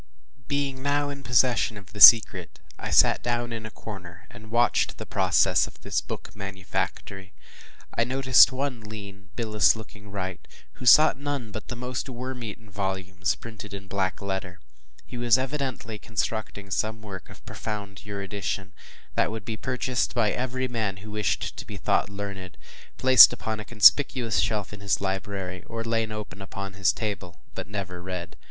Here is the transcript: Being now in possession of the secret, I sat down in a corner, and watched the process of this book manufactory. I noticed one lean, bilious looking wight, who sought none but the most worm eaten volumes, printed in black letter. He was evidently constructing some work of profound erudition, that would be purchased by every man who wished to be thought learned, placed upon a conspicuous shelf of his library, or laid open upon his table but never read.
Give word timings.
Being 0.47 0.81
now 0.81 1.09
in 1.09 1.21
possession 1.21 1.77
of 1.77 1.93
the 1.93 2.01
secret, 2.01 2.59
I 2.79 2.89
sat 2.89 3.21
down 3.21 3.53
in 3.53 3.67
a 3.67 3.69
corner, 3.69 4.25
and 4.31 4.49
watched 4.49 4.97
the 4.97 5.05
process 5.05 5.67
of 5.67 5.79
this 5.81 6.01
book 6.01 6.35
manufactory. 6.35 7.33
I 7.95 8.03
noticed 8.03 8.51
one 8.51 8.79
lean, 8.81 9.29
bilious 9.35 9.75
looking 9.75 10.11
wight, 10.11 10.47
who 10.73 10.87
sought 10.87 11.19
none 11.19 11.51
but 11.51 11.67
the 11.67 11.75
most 11.75 12.09
worm 12.09 12.43
eaten 12.43 12.67
volumes, 12.71 13.35
printed 13.35 13.75
in 13.75 13.87
black 13.87 14.23
letter. 14.23 14.59
He 15.05 15.19
was 15.19 15.37
evidently 15.37 15.99
constructing 15.99 16.71
some 16.71 17.03
work 17.03 17.29
of 17.29 17.45
profound 17.45 18.01
erudition, 18.07 18.73
that 19.13 19.29
would 19.29 19.45
be 19.45 19.55
purchased 19.55 20.15
by 20.15 20.31
every 20.31 20.67
man 20.67 20.97
who 21.05 21.11
wished 21.11 21.55
to 21.57 21.63
be 21.67 21.77
thought 21.77 22.09
learned, 22.09 22.57
placed 22.97 23.31
upon 23.33 23.59
a 23.59 23.65
conspicuous 23.65 24.39
shelf 24.39 24.73
of 24.73 24.81
his 24.81 24.99
library, 24.99 25.61
or 25.67 25.83
laid 25.83 26.11
open 26.11 26.41
upon 26.41 26.73
his 26.73 26.91
table 26.91 27.41
but 27.53 27.67
never 27.67 28.01
read. 28.01 28.35